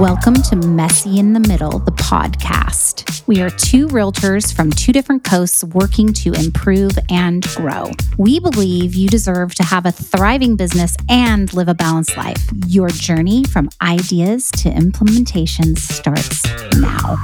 [0.00, 3.22] Welcome to Messy in the Middle, the podcast.
[3.26, 7.90] We are two realtors from two different coasts working to improve and grow.
[8.16, 12.42] We believe you deserve to have a thriving business and live a balanced life.
[12.66, 16.46] Your journey from ideas to implementation starts
[16.78, 17.16] now.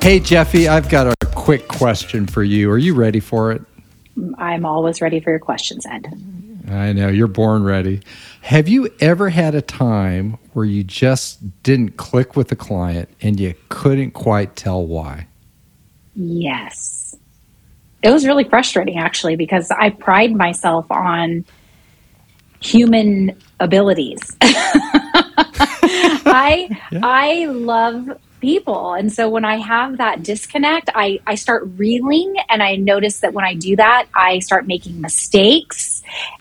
[0.00, 2.70] Hey, Jefi, I've got a quick question for you.
[2.70, 3.60] Are you ready for it?
[4.38, 6.06] I'm always ready for your questions, Ed.
[6.68, 8.00] I know, you're born ready.
[8.42, 13.38] Have you ever had a time where you just didn't click with a client and
[13.40, 15.26] you couldn't quite tell why?
[16.14, 17.16] Yes.
[18.02, 21.44] It was really frustrating actually because I pride myself on
[22.60, 24.36] human abilities.
[26.24, 27.00] I yeah.
[27.02, 28.94] I love people.
[28.94, 33.32] And so when I have that disconnect, I, I start reeling and I notice that
[33.34, 35.91] when I do that, I start making mistakes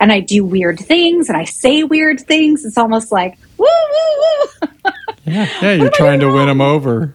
[0.02, 2.66] and I do weird things and I say weird things.
[2.66, 4.28] It's almost like, woo, woo,
[4.62, 4.70] woo.
[5.26, 7.14] yeah, yeah, you're trying to win them over.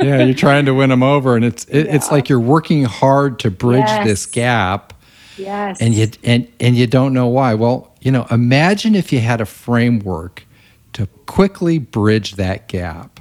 [0.00, 1.36] yeah, you're trying to win them over.
[1.36, 1.94] And it's, it, yeah.
[1.94, 4.06] it's like you're working hard to bridge yes.
[4.06, 4.94] this gap.
[5.36, 5.82] Yes.
[5.82, 7.52] And you, and, and you don't know why.
[7.52, 10.46] Well, you know, imagine if you had a framework
[10.94, 13.18] to quickly bridge that gap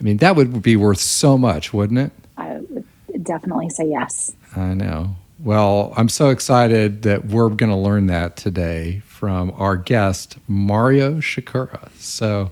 [0.00, 2.12] I mean, that would be worth so much, wouldn't it?
[2.36, 2.84] I would
[3.24, 4.34] definitely say yes.
[4.54, 5.16] I know.
[5.38, 11.20] Well, I'm so excited that we're going to learn that today from our guest, Mario
[11.20, 11.90] Sikora.
[11.96, 12.50] So,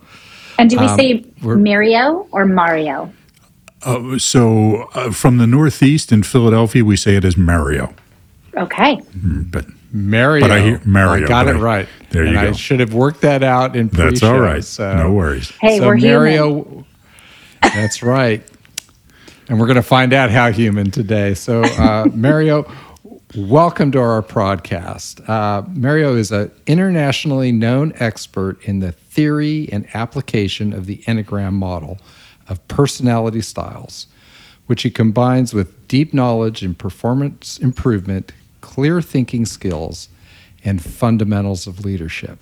[0.58, 3.12] and do we um, say Mario or Mario?
[3.82, 7.92] Uh, so, uh, from the Northeast in Philadelphia, we say it as Mario.
[8.56, 8.96] Okay.
[8.96, 10.42] Mm, but Mario.
[10.42, 11.24] But I hear Mario.
[11.24, 11.88] I got it I, right.
[12.10, 12.48] There and you go.
[12.48, 14.10] I should have worked that out in pre-show.
[14.10, 14.64] That's all right.
[14.64, 15.50] So, no worries.
[15.60, 16.84] Hey, so we're Mario, human.
[17.62, 18.48] That's right.
[19.48, 21.34] And we're going to find out how human today.
[21.34, 22.68] So, uh, Mario,
[23.36, 25.26] welcome to our podcast.
[25.28, 31.52] Uh, Mario is an internationally known expert in the theory and application of the Enneagram
[31.52, 31.98] model
[32.48, 34.08] of personality styles,
[34.66, 38.32] which he combines with deep knowledge in performance improvement,
[38.62, 40.08] clear thinking skills,
[40.64, 42.40] and fundamentals of leadership.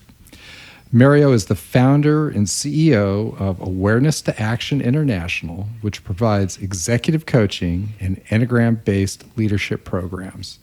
[0.94, 7.94] Mario is the founder and CEO of Awareness to Action International, which provides executive coaching
[7.98, 10.60] and Enneagram based leadership programs.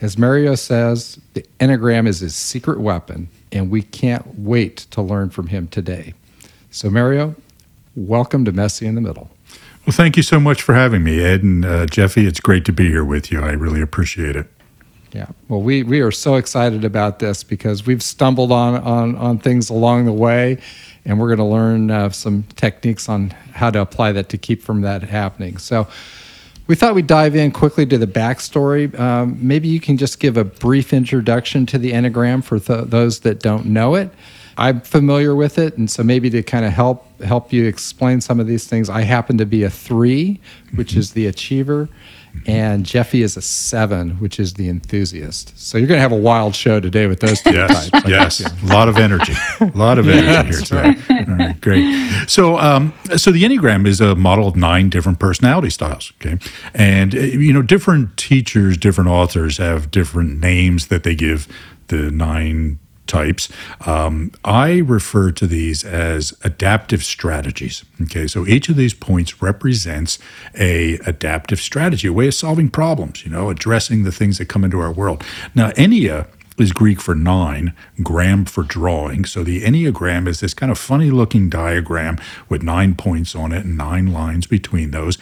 [0.00, 5.30] As Mario says, the Enneagram is his secret weapon, and we can't wait to learn
[5.30, 6.14] from him today.
[6.72, 7.36] So, Mario,
[7.94, 9.30] welcome to Messy in the Middle.
[9.86, 12.26] Well, thank you so much for having me, Ed and uh, Jefi.
[12.26, 13.40] It's great to be here with you.
[13.40, 14.48] I really appreciate it.
[15.12, 15.26] Yeah.
[15.48, 19.68] Well, we, we are so excited about this because we've stumbled on, on, on things
[19.70, 20.58] along the way,
[21.04, 24.62] and we're going to learn uh, some techniques on how to apply that to keep
[24.62, 25.58] from that happening.
[25.58, 25.88] So,
[26.70, 28.96] we thought we'd dive in quickly to the backstory.
[28.96, 33.18] Um, maybe you can just give a brief introduction to the Enneagram for th- those
[33.20, 34.12] that don't know it.
[34.56, 38.38] I'm familiar with it, and so maybe to kind of help help you explain some
[38.38, 38.88] of these things.
[38.88, 40.38] I happen to be a three,
[40.76, 41.88] which is the achiever
[42.46, 45.52] and Jefi is a seven, which is the enthusiast.
[45.58, 48.08] So you're going to have a wild show today with those two yes, types.
[48.08, 50.96] Yes, a lot of energy, a lot of energy here today.
[51.08, 51.28] Right.
[51.28, 52.28] All right, great.
[52.28, 56.12] So, um, so the Enneagram is a model of nine different personality styles.
[56.20, 56.38] Okay,
[56.74, 61.48] and uh, you know, different teachers, different authors have different names that they give
[61.88, 62.78] the nine
[63.10, 63.48] types.
[63.86, 67.84] Um, I refer to these as adaptive strategies.
[68.02, 70.18] Okay, so each of these points represents
[70.54, 73.24] a adaptive strategy, a way of solving problems.
[73.24, 75.24] You know, addressing the things that come into our world.
[75.54, 76.26] Now, Ennea
[76.58, 79.24] is Greek for nine, gram for drawing.
[79.24, 82.18] So the Enneagram is this kind of funny looking diagram
[82.48, 85.18] with nine points on it and nine lines between those.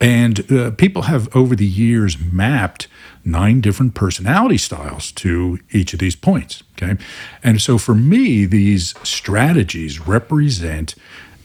[0.00, 2.88] And uh, people have over the years mapped
[3.24, 6.62] nine different personality styles to each of these points.
[6.76, 6.96] Okay.
[7.42, 10.94] And so for me, these strategies represent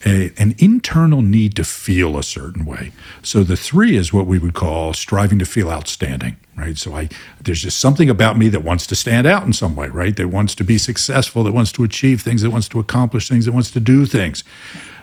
[0.06, 2.92] a, an internal need to feel a certain way.
[3.22, 6.78] So the three is what we would call striving to feel outstanding, right?
[6.78, 7.08] So I
[7.40, 10.14] there's just something about me that wants to stand out in some way, right?
[10.16, 13.44] That wants to be successful, that wants to achieve things, that wants to accomplish things,
[13.46, 14.44] that wants to do things.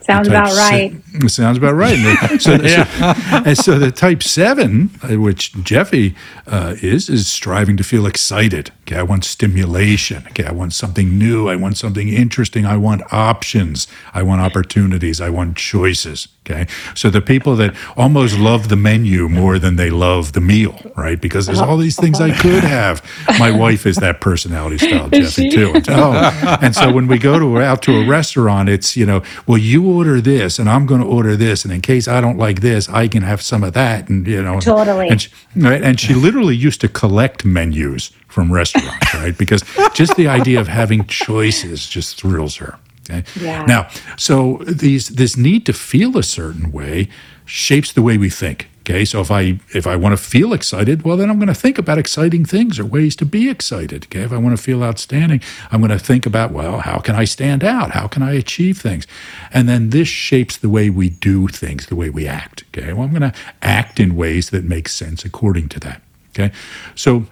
[0.05, 0.93] Sounds about right.
[1.19, 1.97] Se- sounds about right.
[2.39, 3.43] so, yeah.
[3.43, 6.15] so, so, the type seven, uh, which Jefi
[6.45, 8.71] uh, is, is striving to feel excited.
[8.81, 10.25] Okay, I want stimulation.
[10.27, 11.49] Okay, I want something new.
[11.49, 12.65] I want something interesting.
[12.65, 13.87] I want options.
[14.13, 15.19] I want opportunities.
[15.19, 16.27] I want choices.
[16.47, 20.79] Okay, so the people that almost love the menu more than they love the meal,
[20.95, 21.19] right?
[21.19, 23.03] Because there's all these things I could have.
[23.39, 25.71] My wife is that personality style, Jefi, too.
[25.73, 29.23] And, oh, and so when we go to out to a restaurant, it's you know,
[29.47, 32.37] well, you order this, and I'm going to order this, and in case I don't
[32.37, 35.09] like this, I can have some of that, and you know, totally.
[35.09, 39.35] And she, right, and she literally used to collect menus from restaurants, right?
[39.35, 39.63] Because
[39.95, 42.77] just the idea of having choices just thrills her.
[43.09, 43.23] Okay?
[43.39, 43.65] Yeah.
[43.65, 47.09] Now, so these this need to feel a certain way
[47.45, 48.69] shapes the way we think.
[48.87, 51.55] Okay, so if I if I want to feel excited, well, then I'm going to
[51.55, 54.05] think about exciting things or ways to be excited.
[54.05, 55.41] Okay, if I want to feel outstanding,
[55.71, 57.91] I'm going to think about well, how can I stand out?
[57.91, 59.07] How can I achieve things?
[59.51, 62.63] And then this shapes the way we do things, the way we act.
[62.67, 66.03] Okay, well, I'm going to act in ways that make sense according to that.
[66.29, 66.53] Okay,
[66.93, 67.25] so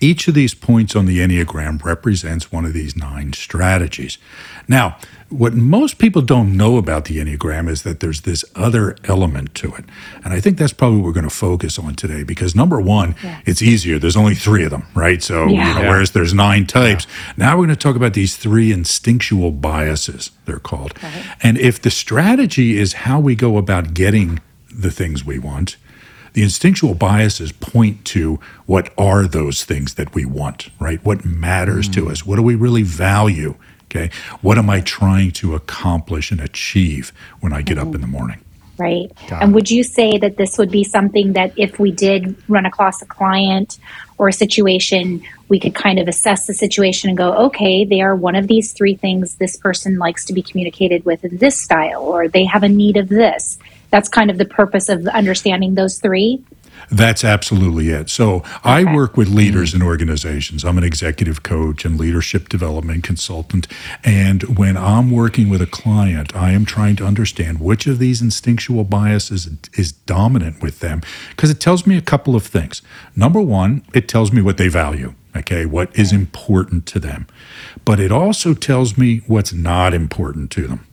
[0.00, 4.18] each of these points on the Enneagram represents one of these nine strategies.
[4.68, 4.96] Now,
[5.28, 9.74] what most people don't know about the Enneagram is that there's this other element to
[9.74, 9.84] it.
[10.24, 13.16] And I think that's probably what we're going to focus on today because number one,
[13.24, 13.40] Yeah.
[13.44, 13.98] it's easier.
[13.98, 15.22] There's only three of them, right?
[15.22, 15.68] So, Yeah.
[15.68, 15.88] you know, Yeah.
[15.90, 17.06] whereas there's nine types,
[17.36, 20.94] now we're going to talk about these three instinctual biases, they're called.
[21.42, 24.40] And if the strategy is how we go about getting
[24.72, 25.76] the things we want,
[26.36, 31.02] the instinctual biases point to what are those things that we want, right?
[31.02, 32.10] What matters to hmm.
[32.10, 32.26] us?
[32.26, 33.54] What do we really value?
[33.84, 34.10] Okay.
[34.42, 37.10] What am I trying to accomplish and achieve
[37.40, 38.42] when I get up in the morning?
[38.78, 39.10] right?
[39.30, 39.54] Got and it.
[39.54, 43.06] would you say that this would be something that if we did run across a
[43.06, 43.78] client
[44.18, 48.14] or a situation, we could kind of assess the situation and go, okay, they are
[48.14, 52.02] one of these three things this person likes to be communicated with in this style,
[52.02, 53.58] or they have a need of this.
[53.96, 56.44] That's kind of the purpose of understanding those three.
[56.90, 58.10] That's absolutely it.
[58.10, 60.66] So I work with leaders in organizations.
[60.66, 63.66] I'm an executive coach and leadership development consultant.
[64.04, 68.20] And when I'm working with a client, I am trying to understand which of these
[68.20, 69.48] instinctual biases
[69.78, 71.00] is dominant with them
[71.30, 72.82] because it tells me a couple of things.
[73.16, 75.14] Number one, it tells me what they value.
[75.34, 77.28] Okay, what is important to them.
[77.86, 80.86] But it also tells me what's not important to them.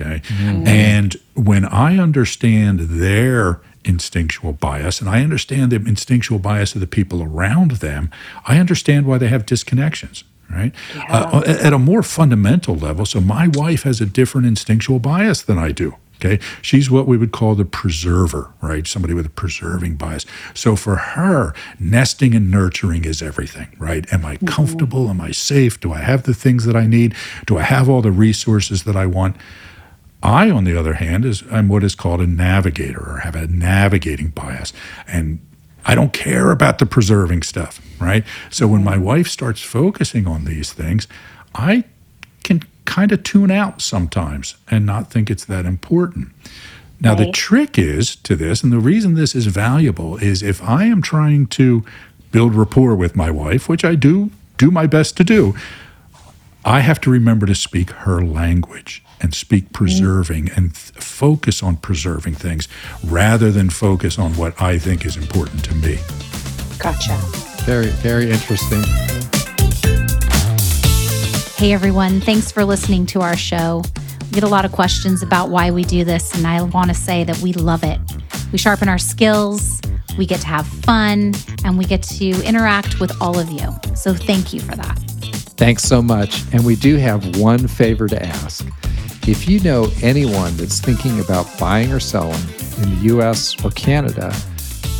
[0.00, 0.22] Okay.
[0.40, 6.86] And when I understand their instinctual bias and I understand the instinctual bias of the
[6.86, 8.10] people around them,
[8.46, 10.24] I understand why they have disconnections.
[10.50, 10.74] Right.
[11.08, 13.06] Uh, at a more fundamental level.
[13.06, 15.96] So, my wife has a different instinctual bias than I do.
[16.24, 16.42] Okay.
[16.62, 18.86] She's what we would call the preserver, right?
[18.86, 20.24] Somebody with a preserving bias.
[20.54, 24.10] So for her, nesting and nurturing is everything, right?
[24.12, 25.10] Am I comfortable?
[25.10, 25.80] Am I safe?
[25.80, 27.14] Do I have the things that I need?
[27.46, 29.36] Do I have all the resources that I want?
[30.24, 33.46] I, on the other hand, is I'm what is called a navigator or have a
[33.46, 34.72] navigating bias.
[35.06, 35.38] And
[35.84, 38.24] I don't care about the preserving stuff, right?
[38.50, 41.06] So when my wife starts focusing on these things,
[41.54, 41.84] I
[42.42, 46.32] can kind of tune out sometimes and not think it's that important.
[47.00, 50.84] Now, the trick is to this, and the reason this is valuable is if I
[50.84, 51.84] am trying to
[52.32, 55.54] build rapport with my wife, which I do do my best to do,
[56.64, 61.76] I have to remember to speak her language and speak preserving and th- focus on
[61.76, 62.68] preserving things
[63.04, 65.98] rather than focus on what I think is important to me.
[66.78, 67.16] Gotcha.
[67.64, 68.82] Very, very interesting.
[71.56, 73.82] Hey everyone, thanks for listening to our show.
[74.24, 76.94] We get a lot of questions about why we do this, and I want to
[76.94, 77.98] say that we love it.
[78.52, 79.80] We sharpen our skills,
[80.18, 81.32] we get to have fun,
[81.64, 83.70] and we get to interact with all of you.
[83.94, 85.13] So thank you for that.
[85.56, 86.42] Thanks so much.
[86.52, 88.66] And we do have one favor to ask.
[89.26, 92.42] If you know anyone that's thinking about buying or selling
[92.82, 94.34] in the US or Canada,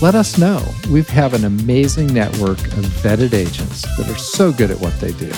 [0.01, 0.65] let us know.
[0.91, 5.13] We have an amazing network of vetted agents that are so good at what they
[5.13, 5.31] do.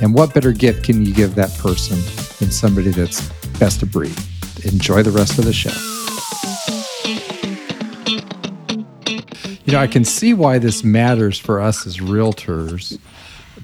[0.00, 1.98] And what better gift can you give that person
[2.38, 4.16] than somebody that's best of breed?
[4.64, 5.72] Enjoy the rest of the show.
[9.64, 12.98] You know, I can see why this matters for us as realtors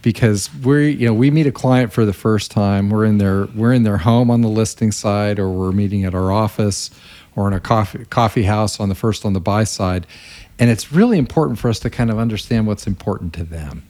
[0.04, 2.90] because we you know we meet a client for the first time.
[2.90, 6.14] We're in their we're in their home on the listing side or we're meeting at
[6.14, 6.90] our office
[7.34, 10.06] or in a coffee coffee house on the first on the buy side.
[10.58, 13.88] And it's really important for us to kind of understand what's important to them.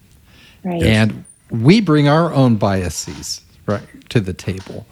[0.63, 0.83] Right.
[0.83, 4.87] and we bring our own biases right to the table.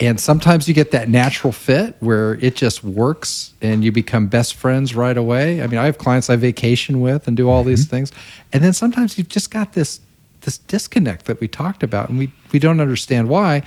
[0.00, 4.54] And sometimes you get that natural fit where it just works and you become best
[4.54, 5.62] friends right away.
[5.62, 7.96] I mean i have clients i vacation with and do all these mm-hmm.
[7.96, 8.12] things.
[8.52, 10.00] And then sometimes you've just got this
[10.42, 13.62] this disconnect that we talked about and we we don't understand why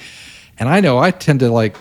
[0.60, 1.76] and i know i tend to like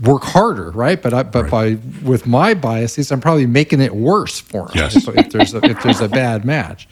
[0.00, 4.38] work harder right but i but by with my biases i'm probably making it worse
[4.38, 4.96] for them Yes.
[4.96, 6.86] if, if there's a, if there's a bad match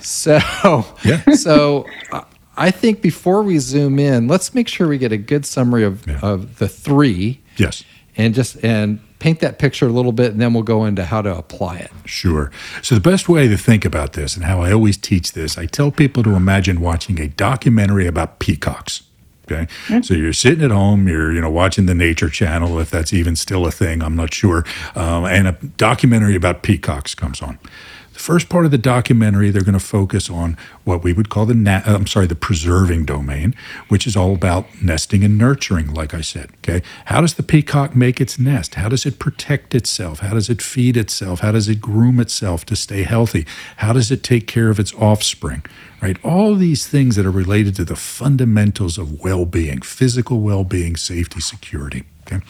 [0.00, 0.38] so
[1.04, 1.22] Yeah.
[1.34, 2.22] so uh,
[2.56, 6.06] I think before we zoom in, let's make sure we get a good summary of,
[6.06, 6.20] Yeah.
[6.22, 7.82] of the three Yes.
[8.16, 11.22] and just and paint that picture a little bit and then we'll go into how
[11.22, 11.90] to apply it.
[12.04, 12.50] Sure.
[12.82, 15.64] So, the best way to think about this and how I always teach this, I
[15.64, 19.02] tell people to imagine watching a documentary about peacocks.
[19.50, 19.66] Okay.
[20.02, 23.36] So you're sitting at home, you're, you know, watching the Nature Channel, if that's even
[23.36, 24.64] still a thing, I'm not sure.
[24.94, 27.58] Um, and a documentary about peacocks comes on.
[28.14, 31.46] The first part of the documentary, they're going to focus on what we would call
[31.46, 33.56] the na- uh, I'm sorry, the preserving domain,
[33.88, 36.50] which is all about nesting and nurturing, like I said.
[36.58, 38.76] Okay, how does the peacock make its nest?
[38.76, 40.20] How does it protect itself?
[40.20, 41.40] How does it feed itself?
[41.40, 43.46] How does it groom itself to stay healthy?
[43.78, 45.64] How does it take care of its offspring?
[46.00, 51.40] Right, all these things that are related to the fundamentals of well-being, physical well-being, safety,
[51.40, 52.04] security.
[52.26, 52.44] Okay.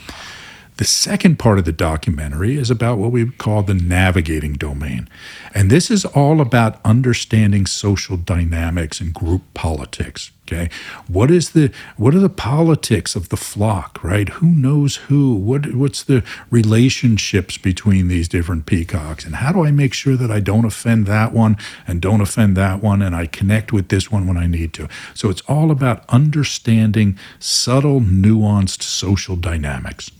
[0.77, 5.09] The second part of the documentary is about what we call the navigating domain.
[5.55, 10.33] And this is all about understanding social dynamics and group politics.
[10.47, 10.69] Okay.
[11.07, 14.29] What is the what are the politics of the flock, right?
[14.29, 15.37] Who knows who?
[15.37, 19.25] What what's the relationships between these different peacocks?
[19.25, 22.57] And how do I make sure that I don't offend that one and don't offend
[22.57, 24.89] that one and I connect with this one when I need to?
[25.15, 30.11] So it's all about understanding subtle, nuanced social dynamics.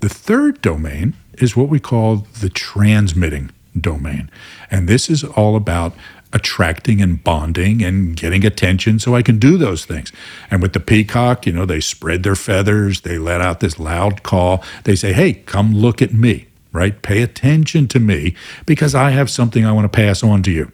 [0.00, 4.30] The third domain is what we call the transmitting domain.
[4.70, 5.94] And this is all about
[6.32, 10.12] attracting and bonding and getting attention so I can do those things.
[10.50, 14.22] And with the peacock, you know, they spread their feathers, they let out this loud
[14.22, 14.62] call.
[14.84, 17.00] They say, hey, come look at me, right?
[17.00, 18.34] Pay attention to me
[18.66, 20.70] because I have something I want to pass on to you.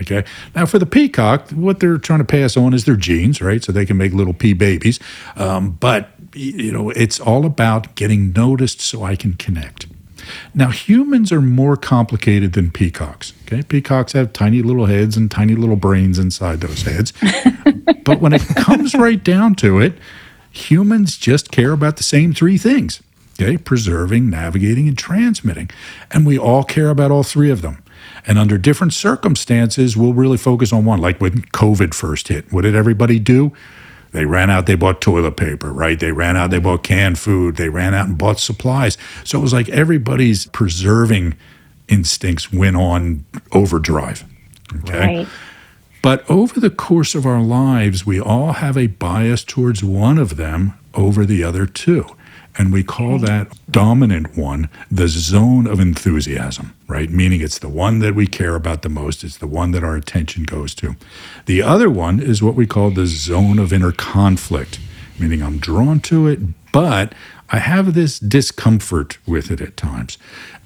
[0.00, 0.24] Okay.
[0.56, 3.62] Now, for the peacock, what they're trying to pass on is their genes, right?
[3.62, 4.98] So they can make little pea babies.
[5.36, 9.86] Um, but you know, it's all about getting noticed so I can connect.
[10.54, 13.34] Now, humans are more complicated than peacocks.
[13.42, 17.12] Okay, peacocks have tiny little heads and tiny little brains inside those heads.
[18.04, 19.98] but when it comes right down to it,
[20.50, 23.02] humans just care about the same three things
[23.40, 25.70] okay, preserving, navigating, and transmitting.
[26.10, 27.82] And we all care about all three of them.
[28.26, 31.00] And under different circumstances, we'll really focus on one.
[31.00, 33.52] Like when COVID first hit, what did everybody do?
[34.14, 35.98] They ran out, they bought toilet paper, right?
[35.98, 38.96] They ran out, they bought canned food, they ran out and bought supplies.
[39.24, 41.34] So it was like everybody's preserving
[41.88, 44.24] instincts went on overdrive.
[44.76, 44.98] Okay.
[44.98, 45.28] Right.
[46.00, 50.36] But over the course of our lives, we all have a bias towards one of
[50.36, 52.06] them over the other two.
[52.56, 57.10] And we call that dominant one the zone of enthusiasm, right?
[57.10, 59.24] Meaning it's the one that we care about the most.
[59.24, 60.94] It's the one that our attention goes to.
[61.46, 64.78] The other one is what we call the zone of inner conflict,
[65.18, 66.40] meaning I'm drawn to it,
[66.72, 67.12] but
[67.50, 70.16] I have this discomfort with it at times.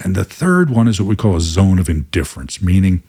[0.00, 3.02] And the third one is what we call a zone of indifference, meaning,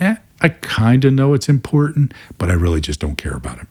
[0.00, 3.66] eh, I kind of know it's important, but I really just don't care about it.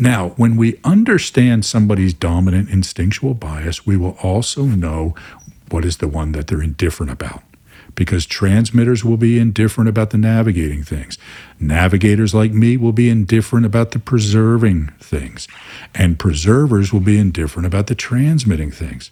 [0.00, 5.14] Now, when we understand somebody's dominant instinctual bias, we will also know
[5.68, 7.42] what is the one that they're indifferent about.
[7.94, 11.18] Because transmitters will be indifferent about the navigating things.
[11.58, 15.46] Navigators like me will be indifferent about the preserving things.
[15.94, 19.10] And preservers will be indifferent about the transmitting things.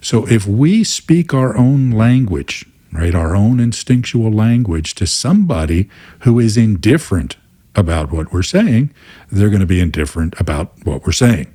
[0.00, 5.90] So if we speak our own language, right, our own instinctual language to somebody
[6.20, 7.36] who is indifferent
[7.76, 8.92] about what we're saying,
[9.30, 11.52] they're going to be indifferent about what we're saying.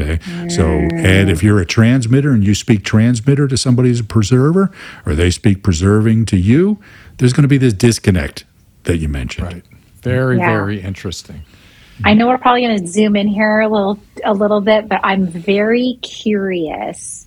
[0.00, 0.18] Okay.
[0.48, 4.70] So, Ed, if you're a transmitter and you speak transmitter to somebody who's a preserver,
[5.04, 6.78] or they speak preserving to you,
[7.18, 8.44] there's going to be this disconnect
[8.84, 9.46] that you mentioned.
[9.46, 9.64] Right.
[10.02, 10.46] Very, Yeah.
[10.50, 11.42] very interesting.
[12.04, 15.00] I know we're probably going to zoom in here a little a little bit, but
[15.04, 17.26] I'm very curious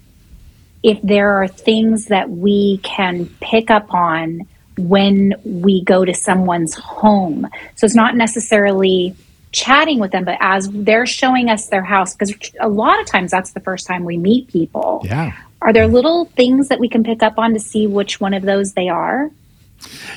[0.83, 4.41] if there are things that we can pick up on
[4.77, 7.47] when we go to someone's home.
[7.75, 9.15] So it's not necessarily
[9.51, 13.31] chatting with them, but as they're showing us their house, because a lot of times
[13.31, 15.01] that's the first time we meet people.
[15.05, 15.33] Yeah.
[15.61, 18.43] Are there little things that we can pick up on to see which one of
[18.43, 19.31] those they are?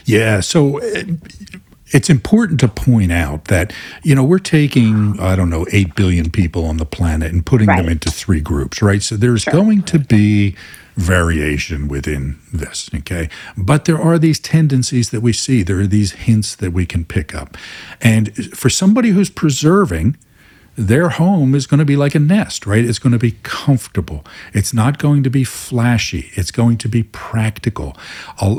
[0.04, 0.40] Yeah.
[0.40, 1.04] So uh,
[1.92, 3.72] it's important to point out that,
[4.02, 7.66] you know, we're taking, I don't know, 8 billion people on the planet and putting
[7.66, 9.02] them into three groups, right?
[9.02, 10.56] So there's going to be
[10.98, 13.30] variation within this, okay?
[13.56, 17.04] But there are these tendencies that we see, there are these hints that we can
[17.04, 17.56] pick up.
[18.00, 20.16] And for somebody who's preserving,
[20.74, 22.84] their home is going to be like a nest, right?
[22.84, 24.24] It's going to be comfortable.
[24.52, 26.30] It's not going to be flashy.
[26.34, 27.96] It's going to be practical.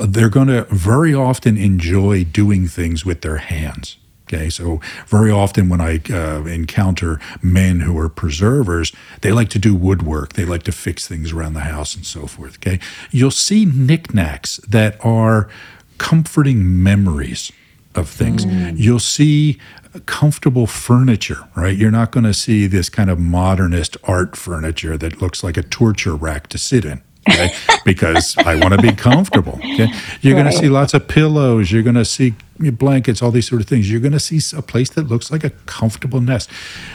[0.05, 3.97] They're going to very often enjoy doing things with their hands.
[4.31, 9.59] Okay, so very often when I uh, encounter men who are preservers, they like to
[9.59, 10.33] do woodwork.
[10.33, 12.57] They like to fix things around the house and so forth.
[12.57, 15.49] Okay, you'll see knickknacks that are
[15.97, 17.51] comforting memories
[17.95, 18.45] of things.
[18.79, 19.57] You'll see
[20.05, 21.75] comfortable furniture, right?
[21.75, 25.63] You're not going to see this kind of modernist art furniture that looks like a
[25.63, 27.01] torture rack to sit in.
[27.29, 27.53] Okay?
[27.85, 29.53] because I want to be comfortable.
[29.59, 29.87] Okay?
[30.21, 31.71] You're going to see lots of pillows.
[31.71, 33.89] You're going to see blankets, all these sort of things.
[33.89, 36.49] You're going to see a place that looks like a comfortable nest.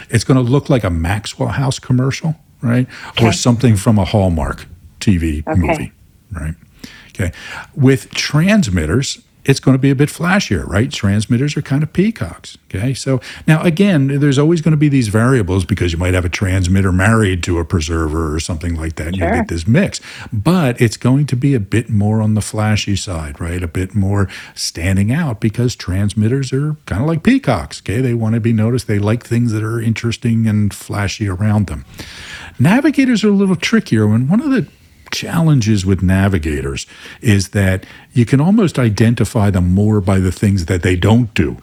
[0.09, 2.87] It's going to look like a Maxwell House commercial, right?
[3.21, 4.65] Or something from a Hallmark
[4.99, 5.59] TV Okay.
[5.59, 5.91] movie,
[6.31, 6.55] right?
[7.09, 7.31] Okay.
[7.75, 10.91] With transmitters, it's going to be a bit flashier, right?
[10.91, 12.57] Transmitters are kind of peacocks.
[12.73, 12.93] Okay.
[12.93, 16.29] So now, again, there's always going to be these variables because you might have a
[16.29, 19.07] transmitter married to a preserver or something like that.
[19.07, 19.27] And Sure.
[19.29, 20.01] you get this mix.
[20.33, 23.61] But it's going to be a bit more on the flashy side, right?
[23.61, 27.81] A bit more standing out because transmitters are kind of like peacocks.
[27.81, 28.01] Okay.
[28.01, 28.87] They want to be noticed.
[28.87, 31.85] They like things that are interesting and flashy around them.
[32.59, 34.05] Navigators are a little trickier.
[34.13, 34.67] And one of the
[35.15, 36.85] challenges with navigators
[37.21, 41.57] is that you can almost identify them more by the things that they don't do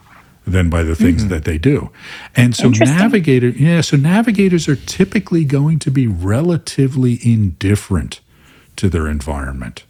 [0.45, 1.29] than by the things hmm.
[1.29, 1.89] that they do.
[2.35, 8.19] And so navigator yeah, so navigators are typically going to be relatively indifferent
[8.75, 9.85] to their environment.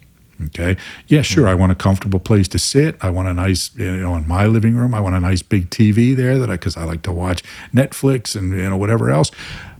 [0.46, 0.76] Okay.
[1.06, 1.22] Yeah, hmm.
[1.22, 1.48] sure.
[1.48, 2.96] I want a comfortable place to sit.
[3.00, 5.70] I want a nice, you know, in my living room, I want a nice big
[5.70, 7.42] TV there that I, because I like to watch
[7.72, 9.30] Netflix and, you know, whatever else.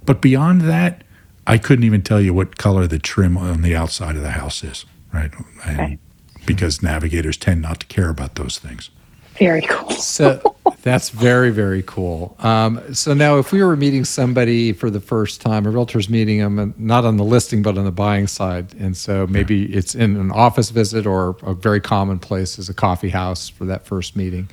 [0.04, 1.02] But beyond that,
[1.46, 4.64] I couldn't even tell you what color the trim on the outside of the house
[4.64, 5.30] is, right?
[5.66, 5.98] And Okay.
[6.46, 8.90] Because navigators tend not to care about those things.
[9.38, 9.90] Very cool.
[9.92, 12.36] So that's very, very cool.
[12.40, 16.38] Um, so now, if we were meeting somebody for the first time, a realtor's meeting
[16.38, 20.16] them, not on the listing, but on the buying side, and so maybe it's in
[20.16, 24.14] an office visit or a very common place is a coffee house for that first
[24.14, 24.48] meeting.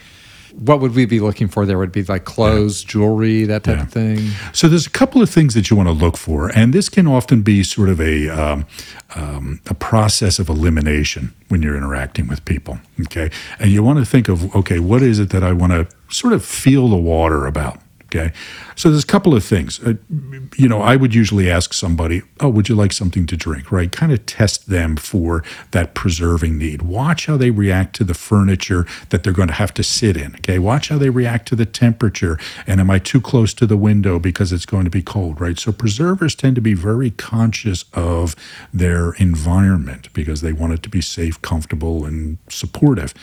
[0.54, 1.78] What would we be looking for there?
[1.78, 3.84] Would be like clothes, jewelry, that type Yeah.
[3.84, 4.30] of thing?
[4.54, 7.08] So there's a couple of things that you want to look for, and this can
[7.08, 8.66] often be sort of a um,
[9.16, 12.80] um, a process of elimination when you're interacting with people.
[13.02, 13.30] Okay,
[13.60, 16.34] and you want to think of okay, what is it that I want to sort
[16.34, 17.80] of feel the water about?
[18.14, 18.34] Okay,
[18.76, 19.80] so there's a couple of things.
[19.80, 19.94] Uh,
[20.58, 23.90] you know, I would usually ask somebody, "Oh, would you like something to drink?" Right?
[23.90, 26.82] Kind of test them for that preserving need.
[26.82, 30.36] Watch how they react to the furniture that they're going to have to sit in.
[30.36, 32.38] Okay, watch how they react to the temperature.
[32.68, 35.40] And am I too close to the window because it's going to be cold?
[35.40, 35.58] Right.
[35.58, 38.36] So preservers tend to be very conscious of
[38.74, 43.14] their environment because they want it to be safe, comfortable, and supportive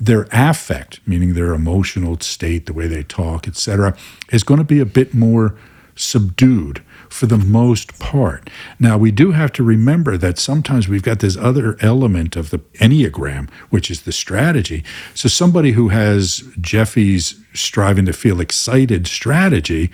[0.00, 3.96] their affect, meaning their emotional state, the way they talk, etc.,
[4.32, 5.54] is going to be a bit more
[5.94, 8.48] subdued for the most part.
[8.78, 12.58] Now, we do have to remember that sometimes we've got this other element of the
[12.80, 14.82] Enneagram, which is the strategy.
[15.14, 19.90] So, somebody who has Jefi's striving to feel excited strategy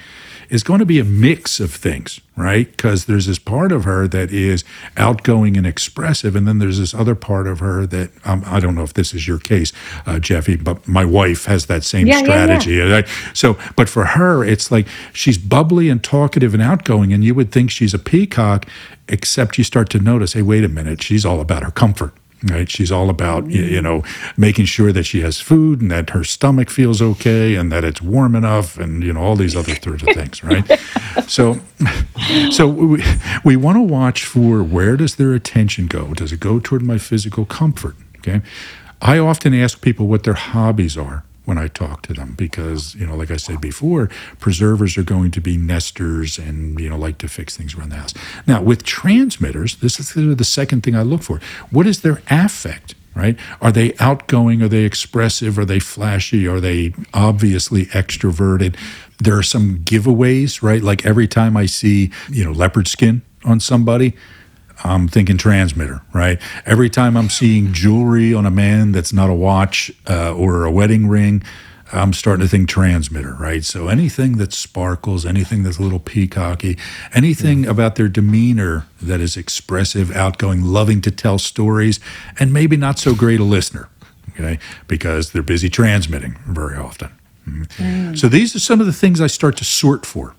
[0.51, 2.71] is going to be a mix of things, right?
[2.71, 4.65] Because there's this part of her that is
[4.97, 8.75] outgoing and expressive, and then there's this other part of her that um, I don't
[8.75, 9.73] know if this is your case,
[10.07, 12.59] uh, Jefi, but my wife has that same Yeah, yeah, yeah.
[12.59, 13.13] strategy.
[13.35, 17.53] So, but for her, it's like she's bubbly and talkative and outgoing, and you would
[17.53, 18.67] think she's a peacock,
[19.09, 22.13] except you start to notice, hey, wait a minute, she's all about her comfort.
[22.49, 23.83] Right, she's all about you mm.
[23.83, 24.05] know
[24.37, 28.01] making sure that she has food and that her stomach feels okay and that it's
[28.01, 30.65] warm enough and you know all these other sorts of things, right?
[31.27, 31.59] So,
[32.51, 33.03] so we,
[33.45, 36.15] we want to watch for where does their attention go?
[36.15, 37.97] Does it go toward my physical comfort?
[38.19, 38.43] Okay,
[39.03, 43.07] I often ask people what their hobbies are when I talk to them because, you
[43.07, 47.19] know, like I said before, preservers are going to be nesters and, you know, like
[47.19, 48.13] to fix things around the house.
[48.47, 51.41] Now, with transmitters, this is the second thing I look for.
[51.71, 52.95] What is their affect?
[53.15, 53.39] Right?
[53.63, 54.61] Are they outgoing?
[54.61, 55.59] Are they expressive?
[55.59, 56.47] Are they flashy?
[56.47, 58.77] Are they obviously extroverted?
[59.19, 60.83] There are some giveaways, right?
[60.83, 64.15] Like every time I see, you know, leopard skin on somebody,
[64.85, 66.41] I'm thinking transmitter, right?
[66.65, 70.71] Every time I'm seeing jewelry on a man that's not a watch uh, or a
[70.71, 71.43] wedding ring,
[71.93, 73.65] I'm starting to think transmitter, right?
[73.65, 76.77] So anything that sparkles, anything that's a little peacocky,
[77.15, 82.01] anything about their demeanor that is expressive, outgoing, loving to tell stories,
[82.41, 83.89] and maybe not so great a listener,
[84.33, 84.59] okay?
[84.89, 87.11] Because they're busy transmitting very often.
[87.49, 88.19] Mhm.
[88.19, 90.35] So these are some of the things I start to sort for.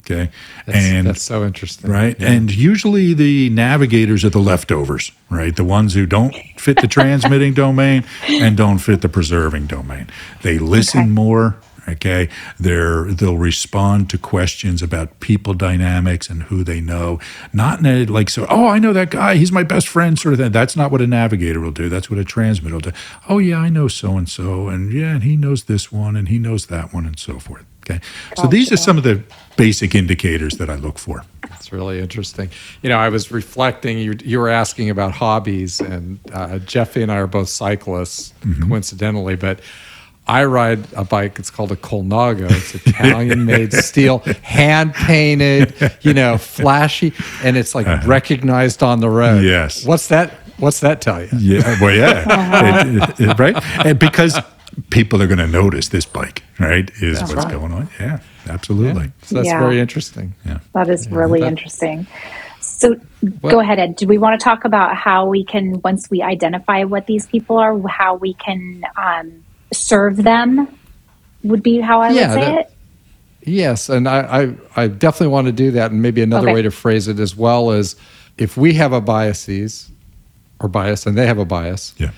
[0.00, 0.30] Okay.
[0.66, 1.90] That's, and that's so interesting.
[1.90, 2.16] right?
[2.20, 5.54] And usually the navigators are the leftovers, right?
[5.54, 10.08] The ones who don't fit the transmitting domain and don't fit the preserving domain.
[10.42, 11.08] They listen Okay.
[11.10, 11.56] more.
[11.88, 12.28] Okay,
[12.60, 17.18] they're they'll respond to questions about people dynamics and who they know,
[17.52, 18.46] not in a like so.
[18.48, 20.52] Oh, I know that guy; he's my best friend, sort of thing.
[20.52, 21.88] That's not what a navigator will do.
[21.88, 22.92] That's what a transmitter will do.
[23.28, 26.28] Oh yeah, I know so and so, and yeah, and he knows this one, and
[26.28, 27.64] he knows that one, and so forth.
[27.90, 28.00] Okay,
[28.36, 29.22] so these are some of the
[29.56, 31.24] basic indicators that I look for.
[31.48, 32.50] That's really interesting.
[32.82, 33.98] You know, I was reflecting.
[33.98, 38.32] You, you were asking about hobbies, and uh, Jefi and I are both cyclists,
[38.68, 39.60] coincidentally, but.
[40.28, 41.40] I ride a bike.
[41.40, 42.48] It's called a Colnago.
[42.48, 45.74] It's Italian-made steel, hand painted.
[46.02, 49.42] You know, flashy, and it's like recognized on the road.
[49.42, 49.84] Yes.
[49.84, 50.30] What's that?
[50.58, 51.28] What's that tell you?
[51.36, 53.56] Yeah, well, yeah, It- it- right.
[53.84, 54.38] And because
[54.90, 56.90] people are going to notice this bike, right?
[57.00, 57.50] Is what's right.
[57.50, 57.88] going on.
[57.98, 59.12] Yeah, absolutely.
[59.22, 59.60] So that's Yeah.
[59.60, 60.34] very interesting.
[60.46, 60.58] Yeah.
[60.74, 62.06] That is really that- interesting.
[62.60, 62.96] So
[63.42, 63.96] go ahead, Ed.
[63.96, 67.56] Do we want to talk about how we can, once we identify what these people
[67.58, 70.66] are, how we can um, serve them?
[71.42, 72.72] Would be how I Yeah, would say that- it.
[73.42, 75.90] Yes, and I, I, I definitely want to do that.
[75.92, 76.54] And maybe another Okay.
[76.56, 77.96] way to phrase it as well is
[78.36, 79.90] if we have a biases
[80.60, 82.10] or bias and they have a bias, Yeah.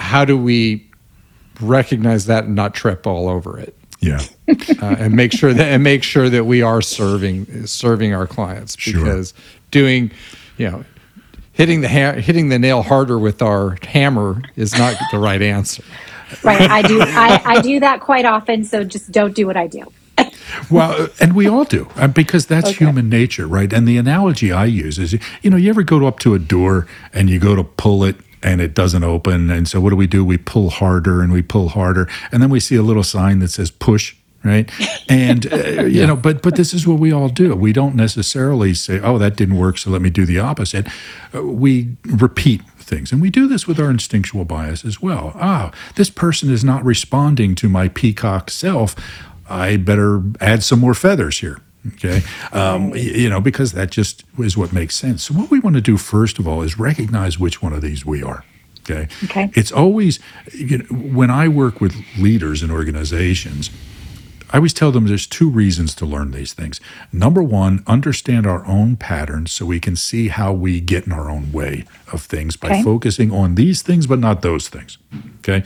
[0.00, 0.90] how do we
[1.60, 3.76] recognize that and not trip all over it?
[4.00, 4.20] Yeah.
[4.48, 8.76] uh, and make sure that and make sure that we are serving serving our clients
[8.78, 8.92] Sure.
[9.00, 9.34] because
[9.70, 10.10] doing
[10.58, 10.84] you know
[11.52, 15.82] hitting the ha- hitting the nail harder with our hammer is not the right answer
[16.42, 16.60] Right.
[16.60, 17.00] I do.
[17.02, 18.64] I, I do that quite often.
[18.64, 19.84] So just don't do what I do.
[20.70, 23.70] Well, and we all do, uh, because that's human nature, right?
[23.72, 26.86] And the analogy I use is, you know, you ever go up to a door
[27.12, 28.16] and you go to pull it
[28.46, 30.24] and it doesn't open, and so what do we do?
[30.24, 33.48] We pull harder and we pull harder, and then we see a little sign that
[33.48, 34.14] says push.
[34.44, 34.70] Right,
[35.08, 37.56] and uh, you know, but but this is what we all do.
[37.56, 40.86] We don't necessarily say, "Oh, that didn't work, so let me do the opposite."
[41.34, 45.32] Uh, we repeat things, and we do this with our instinctual bias as well.
[45.34, 48.94] Ah, this person is not responding to my peacock self.
[49.48, 51.60] I better add some more feathers here.
[51.94, 52.22] Okay.
[52.52, 55.24] Um, you know, because that just is what makes sense.
[55.24, 58.04] So, what we want to do, first of all, is recognize which one of these
[58.04, 58.44] we are.
[58.88, 59.08] Okay.
[59.24, 59.50] Okay.
[59.54, 60.20] It's always,
[60.52, 63.70] you know, when I work with leaders and organizations,
[64.52, 66.80] I always tell them there's two reasons to learn these things.
[67.12, 71.28] Number one, understand our own patterns so we can see how we get in our
[71.28, 72.82] own way of things by Okay.
[72.84, 74.98] focusing on these things, but not those things.
[75.40, 75.64] Okay.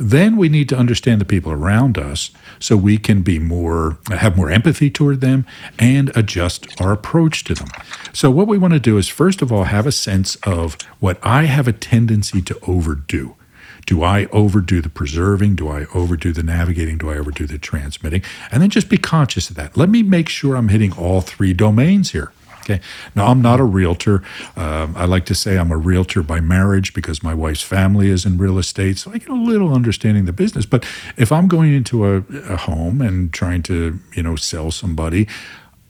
[0.00, 4.34] Then we need to understand the people around us so we can be more, have
[4.34, 5.44] more empathy toward them
[5.78, 7.68] and adjust our approach to them.
[8.14, 11.18] So, what we want to do is, first of all, have a sense of what
[11.22, 13.36] I have a tendency to overdo.
[13.84, 15.56] Do I overdo the preserving?
[15.56, 16.96] Do I overdo the navigating?
[16.96, 18.22] Do I overdo the transmitting?
[18.50, 19.76] And then just be conscious of that.
[19.76, 22.32] Let me make sure I'm hitting all three domains here.
[22.60, 22.80] Okay.
[23.14, 24.22] Now, I'm not a realtor.
[24.56, 28.24] Um, I like to say I'm a realtor by marriage because my wife's family is
[28.24, 28.98] in real estate.
[28.98, 30.66] So I get a little understanding the business.
[30.66, 30.84] But
[31.16, 35.26] if I'm going into a, a home and trying to, you know, sell somebody,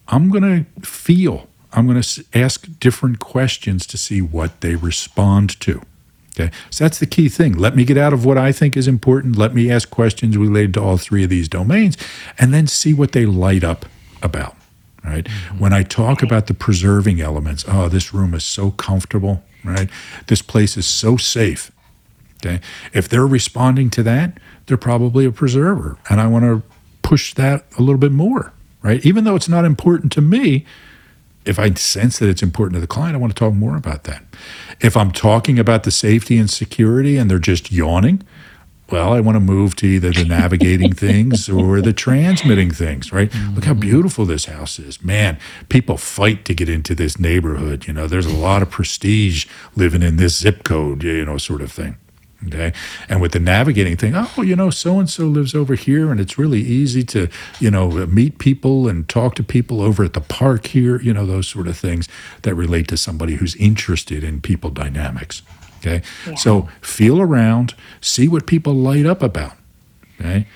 [0.09, 5.61] I'm going to feel, I'm going to ask different questions to see what they respond
[5.61, 5.83] to.
[6.39, 6.55] Okay.
[6.71, 7.55] So that's the key thing.
[7.55, 9.37] Let me get out of what I think is important.
[9.37, 11.97] Let me ask questions related to all three of these domains
[12.39, 13.87] and then see what they light up
[14.23, 14.57] about.
[15.11, 15.25] Right.
[15.25, 15.59] Mm-hmm.
[15.59, 19.43] When I talk about the preserving elements, oh, this room is so comfortable.
[19.65, 19.91] Right.
[20.29, 21.73] This place is so safe.
[22.37, 22.61] Okay.
[22.93, 25.99] If they're responding to that, they're probably a preserver.
[26.09, 26.63] And I want to
[27.03, 28.53] push that a little bit more.
[28.83, 29.05] Right.
[29.05, 30.65] Even though it's not important to me,
[31.45, 34.05] if I sense that it's important to the client, I want to talk more about
[34.05, 34.23] that.
[34.81, 38.23] If I'm talking about the safety and security and they're just yawning,
[38.91, 43.33] well, I want to move to either the navigating things or the transmitting things, right?
[43.55, 43.81] Look how mm-hmm.
[43.81, 45.03] beautiful this house is.
[45.03, 47.87] Man, people fight to get into this neighborhood.
[47.87, 51.63] You know, there's a lot of prestige living in this zip code, you know, sort
[51.63, 51.97] of thing.
[52.47, 52.73] Okay.
[53.09, 56.19] And with the navigating thing, oh, you know, so and so lives over here, and
[56.19, 60.23] it's really easy to, you know, meet people and talk to people over at the
[60.23, 62.09] park here, you know, those sort of things
[62.43, 65.43] that relate to somebody who's interested in people dynamics.
[65.83, 66.03] Okay.
[66.37, 69.55] So feel around, see what people light up about.
[70.21, 70.47] Okay.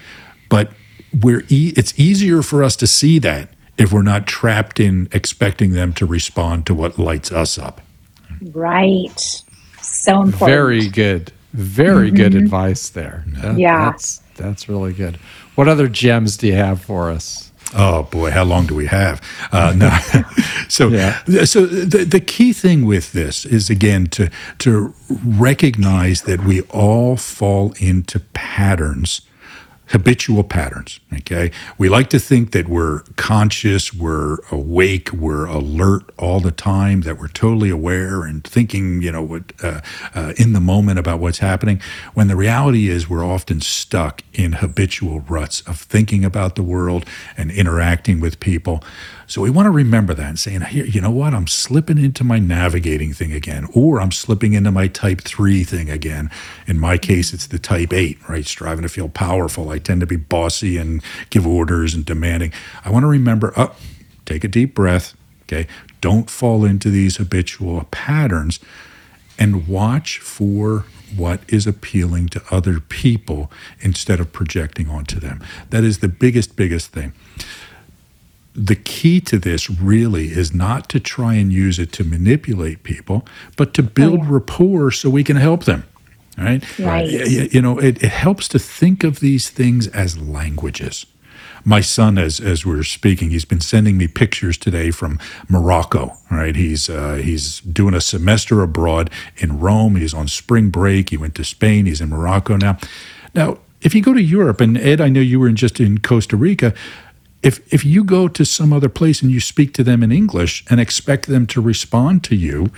[0.49, 0.71] But
[1.19, 5.73] we're e- it's easier for us to see that if we're not trapped in expecting
[5.73, 7.81] them to respond to what lights us up.
[8.53, 9.43] Right.
[9.81, 10.39] So important.
[10.39, 12.45] very good very good mm-hmm.
[12.45, 13.91] advice there That- Yeah.
[13.93, 15.17] that's that's really good
[15.55, 19.21] what other gems do you have for us Oh boy, how long do we have?
[19.53, 19.91] Uh, no,
[20.69, 21.21] so Yeah.
[21.45, 27.17] so the the key thing with this is again to to recognize that we all
[27.17, 29.23] fall into patterns,
[29.89, 31.01] habitual patterns.
[31.13, 37.03] Okay, we like to think that we're conscious, we're awake, we're alert all the time,
[37.03, 39.81] that we're totally aware and thinking, you know, what uh,
[40.15, 41.81] uh, in the moment about what's happening.
[42.15, 47.05] When the reality is, we're often stuck in habitual ruts of thinking about the world
[47.37, 48.83] and interacting with people.
[49.27, 51.35] So we want to remember that and saying, here, you know what?
[51.35, 55.91] I'm slipping into my navigating thing again, or I'm slipping into my type three thing
[55.91, 56.31] again.
[56.67, 58.47] In my case, it's the type eight, right?
[58.47, 59.71] Striving to feel powerful.
[59.71, 62.53] I tend to be bossy and give orders and demanding.
[62.85, 63.79] I want to remember, up,
[64.27, 65.15] take a deep breath.
[65.43, 65.67] Okay.
[66.01, 68.61] Don't fall into these habitual patterns
[69.39, 75.43] and watch for what is appealing to other people instead of projecting onto them.
[75.71, 77.13] That is the biggest, biggest thing
[78.55, 83.27] the key to this really is not to try and use it to manipulate people,
[83.57, 85.85] but to build rapport so we can help them.
[86.39, 86.79] Right?
[86.79, 87.09] Right.
[87.09, 91.07] You know, it, it helps to think of these things as languages.
[91.67, 96.13] My son, as as we're speaking, he's been sending me pictures today from Morocco.
[96.31, 99.97] Right, he's uh, he's doing a semester abroad in Rome.
[99.97, 101.09] He's on spring break.
[101.09, 101.87] He went to Spain.
[101.87, 102.77] He's in Morocco now.
[103.35, 105.99] Now, if you go to Europe, and Ed, I know you were in just in
[105.99, 106.75] Costa Rica.
[107.45, 110.65] If if you go to some other place and you speak to them in English
[110.71, 112.71] and expect them to respond to you,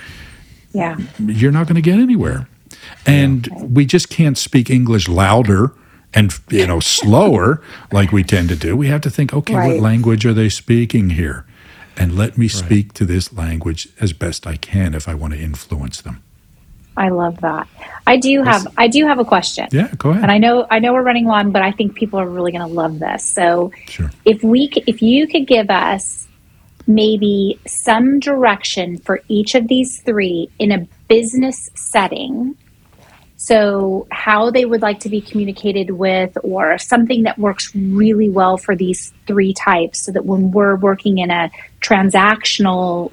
[0.72, 0.96] Yeah.
[1.18, 2.48] you're not going to get anywhere.
[3.06, 5.72] And we just can't speak English louder
[6.12, 8.76] and you know slower like we tend to do.
[8.76, 11.44] We have to think, okay, what language are they speaking here?
[11.98, 15.40] And let me speak to this language as best I can if I want to
[15.40, 16.22] influence them.
[16.96, 17.68] I love that.
[18.06, 19.68] I do have I do have a question.
[19.72, 20.22] Yeah, go ahead.
[20.22, 22.66] And I know I know we're running long, but I think people are really going
[22.66, 23.24] to love this.
[23.24, 24.10] So Sure.
[24.24, 26.26] if we if you could give us
[26.86, 32.56] maybe some direction for each of these three in a business setting
[33.38, 38.56] so how they would like to be communicated with or something that works really well
[38.56, 43.12] for these three types so that when we're working in a transactional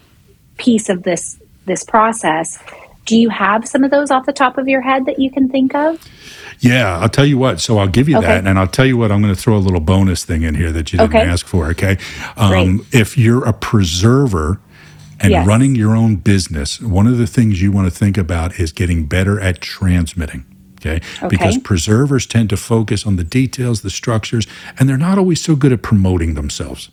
[0.57, 2.57] piece of this this process
[3.05, 5.49] do you have some of those off the top of your head that you can
[5.49, 5.97] think of
[6.59, 7.59] Yeah, I'll tell you what.
[7.61, 8.27] So I'll give you Okay.
[8.27, 9.11] that, and I'll tell you what.
[9.11, 11.21] I'm going to throw a little bonus thing in here that you didn't Okay.
[11.21, 11.67] ask for.
[11.71, 11.97] Okay,
[12.37, 14.61] um, if you're a preserver
[15.21, 15.47] and Yes.
[15.47, 19.05] running your own business, one of the things you want to think about is getting
[19.05, 20.45] better at transmitting.
[20.81, 21.01] Okay?
[21.29, 24.47] because preservers tend to focus on the details, the structures,
[24.79, 26.89] and they're not always so good at promoting themselves.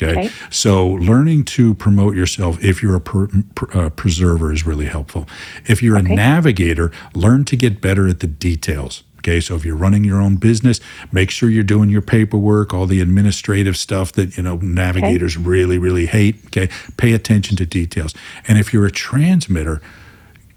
[0.00, 0.12] Okay.
[0.12, 0.30] Okay.
[0.50, 5.26] So learning to promote yourself if you're a per, per- uh, preserver is really helpful.
[5.66, 6.12] If you're Okay.
[6.12, 9.02] a navigator, learn to get better at the details.
[9.18, 9.40] Okay.
[9.40, 10.80] So if you're running your own business,
[11.10, 15.78] make sure you're doing your paperwork, all the administrative stuff that, you know, navigators really,
[15.78, 16.36] really hate.
[16.46, 16.68] Okay.
[16.96, 18.14] Pay attention to details.
[18.46, 19.80] And if you're a transmitter,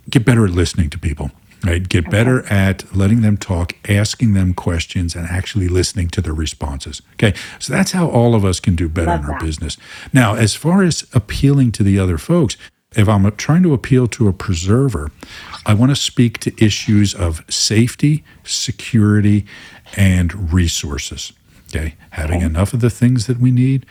[0.09, 1.31] get better at listening to people
[1.65, 1.87] right?
[1.87, 7.01] Get better at letting them talk asking them questions and actually listening to their responses.
[7.13, 7.33] Okay?
[7.59, 9.45] So that's how all of us can do better Love in our that.
[9.45, 9.77] business.
[10.13, 12.57] Now as far as appealing to the other folks
[12.93, 15.11] if i'm trying to appeal to a preserver
[15.65, 19.45] i want to speak to issues of safety security
[19.95, 21.33] and resources.
[21.73, 21.95] Okay?
[22.11, 23.85] Having enough of the things that we need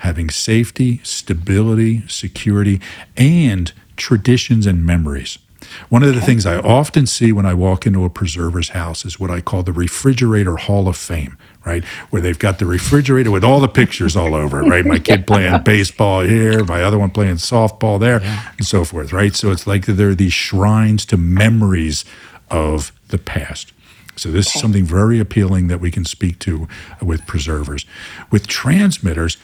[0.00, 2.80] having safety stability security
[3.16, 5.38] and traditions and memories
[5.88, 9.18] one of the things I often see when I walk into a preserver's house is
[9.18, 11.84] what I call the refrigerator hall of fame, right?
[12.10, 14.84] Where they've got the refrigerator with all the pictures all over it, right?
[14.84, 19.34] My kid playing baseball here, my other one playing softball there, and so forth, right?
[19.34, 22.04] So it's like there are these shrines to memories
[22.50, 23.72] of the past.
[24.16, 26.66] So this is something very appealing that we can speak to
[27.02, 27.84] with preservers.
[28.30, 29.36] With transmitters,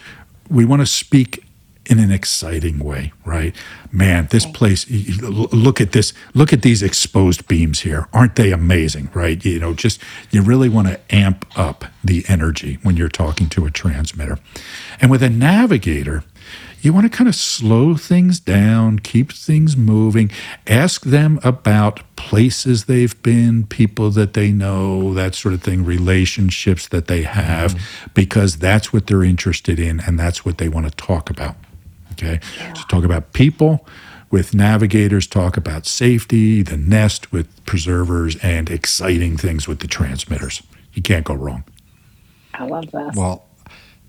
[0.49, 1.42] we want to speak
[1.87, 3.55] in an exciting way, right?
[3.91, 8.09] Man, this place y- y- l- look at this, look at these exposed beams here.
[8.13, 9.45] Aren't they amazing, right?
[9.45, 13.67] You know, just you really want to amp up the energy when you're talking to
[13.67, 14.39] a transmitter.
[15.01, 16.25] And with a navigator,
[16.83, 20.31] you want to kind of slow things down, keep things moving,
[20.67, 26.89] ask them about places they've been, people that they know, that sort of thing, relationships
[26.89, 28.07] that they have, mm-hmm.
[28.15, 31.55] because that's what they're interested in and that's what they want to talk about.
[32.23, 32.41] Okay.
[32.75, 33.87] So talk about people
[34.31, 40.63] with navigators, talk about safety, the nest with preservers, and exciting things with the transmitters.
[40.95, 41.65] You can't go wrong.
[42.55, 43.15] i love that.
[43.15, 43.45] Well,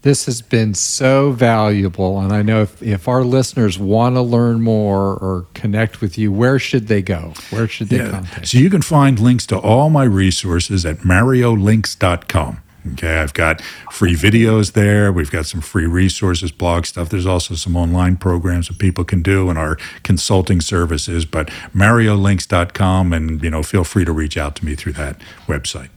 [0.04, 2.20] this has been so valuable.
[2.20, 6.32] And I know if, if our listeners want to learn more or connect with you,
[6.32, 7.34] where should they go?
[7.50, 12.63] Where should they contact So you can find links to all my resources at mariolinks.com.
[12.94, 15.12] Okay, I've got free videos there.
[15.14, 17.08] We've got some free resources, blog stuff.
[17.10, 21.24] There's also some online programs that people can do and our consulting services.
[21.26, 25.18] But mariolinks.com, and you know, feel free to reach out to me through that
[25.48, 25.90] website.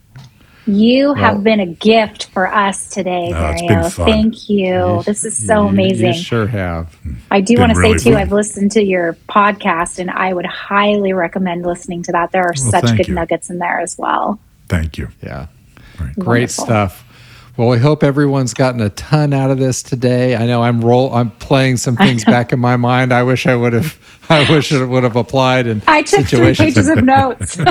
[0.69, 3.83] You have been a gift for us today, Oh, it's Mario.
[3.83, 4.07] been fun.
[4.07, 5.03] Thank you.
[5.07, 6.07] This is so You- amazing.
[6.15, 6.97] You sure have.
[7.31, 8.23] I do want to really say too, fun.
[8.23, 12.33] I've listened to your podcast, and I would highly recommend listening to that.
[12.33, 13.15] There are Well, such good you.
[13.15, 14.41] nuggets in there as well.
[14.69, 15.09] Thank you.
[15.23, 15.47] Yeah.
[16.01, 16.15] Right.
[16.19, 16.65] Great Wonderful.
[16.65, 17.03] stuff.
[17.57, 20.37] Well, we hope everyone's gotten a ton out of this today.
[20.37, 21.15] I know I'm roll.
[21.15, 23.15] I'm playing some things back in my mind.
[23.15, 23.99] I wish I would have.
[24.31, 27.57] I wish it would have applied in I took three pages of notes.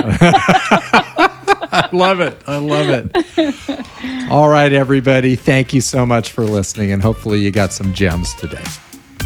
[0.58, 2.40] I love it.
[2.46, 4.30] I love it.
[4.30, 5.36] All right, everybody.
[5.36, 8.64] Thank you so much for listening, and hopefully you got some gems today.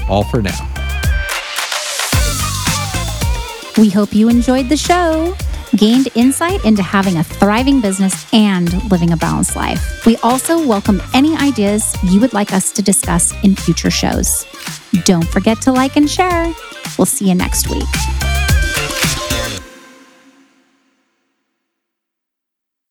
[0.08, 0.58] All for now.
[3.78, 5.34] We hope you enjoyed the show,
[5.80, 10.04] gained insight into having a thriving business and living a balanced life.
[10.04, 14.44] We also welcome any ideas you would like us to discuss in future shows.
[15.04, 16.54] Don't forget to like and share.
[16.98, 18.29] We'll see you next week.